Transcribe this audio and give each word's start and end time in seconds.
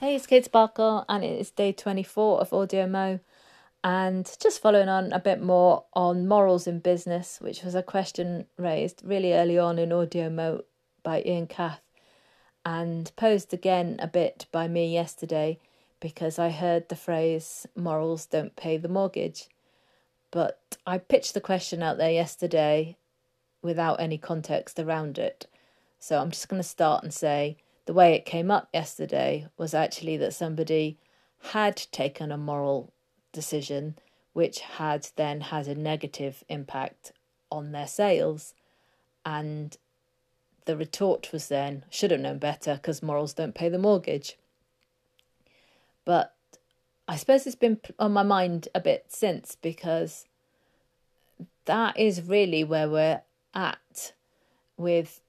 Hey, 0.00 0.14
it's 0.14 0.26
Kate 0.26 0.46
Sparkle, 0.46 1.04
and 1.10 1.22
it 1.22 1.38
is 1.38 1.50
day 1.50 1.72
24 1.72 2.40
of 2.40 2.54
Audio 2.54 2.86
Mo. 2.86 3.20
And 3.84 4.34
just 4.40 4.62
following 4.62 4.88
on 4.88 5.12
a 5.12 5.18
bit 5.18 5.42
more 5.42 5.84
on 5.92 6.26
morals 6.26 6.66
in 6.66 6.78
business, 6.78 7.38
which 7.38 7.62
was 7.62 7.74
a 7.74 7.82
question 7.82 8.46
raised 8.56 9.02
really 9.04 9.34
early 9.34 9.58
on 9.58 9.78
in 9.78 9.92
Audio 9.92 10.30
Mo 10.30 10.62
by 11.02 11.22
Ian 11.26 11.46
Cath, 11.46 11.82
and 12.64 13.12
posed 13.16 13.52
again 13.52 13.96
a 13.98 14.06
bit 14.06 14.46
by 14.50 14.68
me 14.68 14.90
yesterday 14.90 15.58
because 16.00 16.38
I 16.38 16.48
heard 16.48 16.88
the 16.88 16.96
phrase 16.96 17.66
morals 17.76 18.24
don't 18.24 18.56
pay 18.56 18.78
the 18.78 18.88
mortgage. 18.88 19.48
But 20.30 20.78
I 20.86 20.96
pitched 20.96 21.34
the 21.34 21.42
question 21.42 21.82
out 21.82 21.98
there 21.98 22.10
yesterday 22.10 22.96
without 23.60 24.00
any 24.00 24.16
context 24.16 24.78
around 24.78 25.18
it. 25.18 25.46
So 25.98 26.18
I'm 26.18 26.30
just 26.30 26.48
going 26.48 26.62
to 26.62 26.66
start 26.66 27.04
and 27.04 27.12
say, 27.12 27.58
the 27.90 27.94
way 27.94 28.14
it 28.14 28.24
came 28.24 28.52
up 28.52 28.68
yesterday 28.72 29.48
was 29.58 29.74
actually 29.74 30.16
that 30.16 30.32
somebody 30.32 30.96
had 31.50 31.76
taken 31.90 32.30
a 32.30 32.38
moral 32.38 32.92
decision 33.32 33.96
which 34.32 34.60
had 34.60 35.08
then 35.16 35.40
had 35.40 35.66
a 35.66 35.74
negative 35.74 36.44
impact 36.48 37.10
on 37.50 37.72
their 37.72 37.88
sales. 37.88 38.54
And 39.26 39.76
the 40.66 40.76
retort 40.76 41.32
was 41.32 41.48
then, 41.48 41.84
should 41.90 42.12
have 42.12 42.20
known 42.20 42.38
better 42.38 42.76
because 42.76 43.02
morals 43.02 43.34
don't 43.34 43.56
pay 43.56 43.68
the 43.68 43.76
mortgage. 43.76 44.38
But 46.04 46.32
I 47.08 47.16
suppose 47.16 47.44
it's 47.44 47.56
been 47.56 47.80
on 47.98 48.12
my 48.12 48.22
mind 48.22 48.68
a 48.72 48.78
bit 48.78 49.06
since 49.08 49.56
because 49.60 50.26
that 51.64 51.98
is 51.98 52.22
really 52.22 52.62
where 52.62 52.88
we're 52.88 53.22
at 53.52 54.12
with 54.76 55.20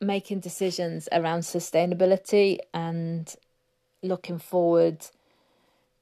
making 0.00 0.40
decisions 0.40 1.08
around 1.12 1.40
sustainability 1.40 2.58
and 2.72 3.34
looking 4.02 4.38
forward 4.38 5.06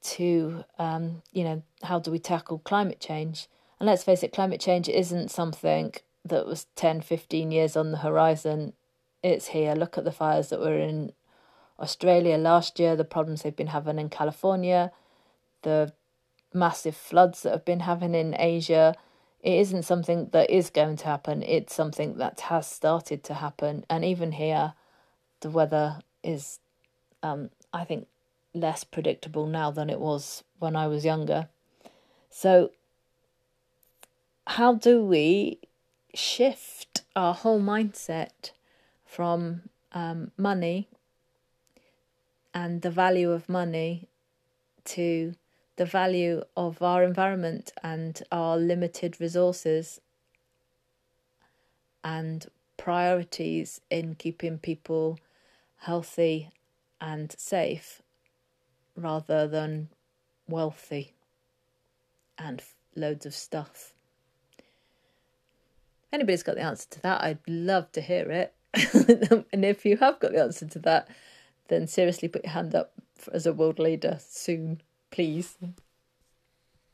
to 0.01 0.65
um, 0.79 1.23
you 1.33 1.43
know 1.43 1.63
how 1.83 1.99
do 1.99 2.11
we 2.11 2.19
tackle 2.19 2.59
climate 2.61 3.01
change? 3.01 3.49
And 3.81 3.87
let's 3.87 4.05
face 4.05 4.23
it 4.23 4.33
climate 4.33 4.61
change 4.61 4.89
isn't 4.89 5.31
something 5.31 5.95
that 6.25 6.47
was 6.47 6.67
10 6.77 7.01
15 7.01 7.51
years 7.51 7.77
on 7.77 7.91
the 7.91 7.99
horizon. 7.99 8.75
It's 9.23 9.49
here. 9.49 9.75
Look 9.75 9.99
at 9.99 10.05
the 10.05 10.13
fires 10.13 10.51
that 10.51 10.61
were 10.61 10.79
in 10.79 11.13
australia 11.79 12.37
last 12.37 12.79
year 12.79 12.97
the 12.97 13.05
problems 13.05 13.43
they've 13.43 13.57
been 13.57 13.69
having 13.69 13.99
in 13.99 14.09
california 14.09 14.91
the 15.63 15.93
massive 16.53 16.97
floods 16.97 17.43
that 17.43 17.53
have 17.53 17.65
been 17.65 17.81
having 17.81 18.15
in 18.15 18.35
asia 18.39 18.95
it 19.41 19.55
isn't 19.55 19.85
something 19.85 20.29
that 20.33 20.51
is 20.51 20.71
going 20.71 20.97
to 20.97 21.05
happen. 21.05 21.43
It's 21.43 21.75
something 21.75 22.19
that 22.19 22.41
has 22.41 22.67
started 22.67 23.23
to 23.25 23.35
happen. 23.35 23.85
And 23.89 24.05
even 24.05 24.33
here, 24.33 24.75
the 25.41 25.51
weather 25.51 26.01
is, 26.25 26.59
um, 27.23 27.51
I 27.73 27.85
think, 27.85 28.09
less 28.53 28.83
predictable 28.83 29.47
now 29.47 29.71
than 29.71 29.91
it 29.91 30.01
was 30.01 30.43
when 30.59 30.75
I 30.75 30.89
was 30.89 31.05
younger. 31.05 31.49
So, 32.31 32.73
how 34.47 34.75
do 34.75 35.05
we 35.05 35.59
shift 36.15 37.03
our 37.15 37.35
whole 37.35 37.61
mindset 37.61 38.51
from 39.05 39.63
um, 39.93 40.33
money 40.37 40.89
and 42.53 42.83
the 42.83 42.91
value 42.91 43.31
of 43.31 43.49
money 43.49 44.09
to 44.85 45.35
the 45.79 45.87
value 45.87 46.43
of 46.57 46.83
our 46.83 47.05
environment 47.05 47.73
and 47.85 48.21
our 48.33 48.57
limited 48.59 49.17
resources 49.21 50.01
and 52.03 52.47
priorities 52.77 53.81
in 53.89 54.17
keeping 54.17 54.59
people 54.59 55.19
healthy 55.77 56.51
and 57.01 57.33
safe 57.39 58.03
rather 58.97 59.47
than 59.47 59.89
wealthy 60.49 61.15
and 62.37 62.61
loads 62.97 63.25
of 63.25 63.33
stuff. 63.33 63.93
Anybody's 66.13 66.43
got 66.43 66.57
the 66.57 66.63
answer 66.63 66.89
to 66.91 67.03
that, 67.03 67.23
I'd 67.23 67.39
love 67.47 67.93
to 67.93 68.01
hear 68.01 68.29
it. 68.33 68.53
and 69.53 69.65
if 69.65 69.87
you 69.87 69.97
have 69.99 70.19
got 70.19 70.33
the 70.33 70.43
answer 70.43 70.67
to 70.67 70.79
that, 70.81 71.09
then 71.69 71.87
seriously 71.87 72.27
put 72.27 72.45
your 72.45 72.53
hand 72.53 72.75
up 72.75 72.93
as 73.33 73.47
a 73.47 73.53
world 73.53 73.79
leader 73.79 74.19
soon 74.21 74.81
please 75.11 75.57